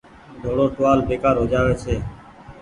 [0.43, 1.95] ۮوڙو ٽوهآل بيڪآر هو جآ وي ڇي۔